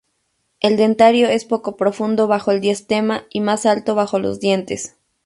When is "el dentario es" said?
0.61-1.45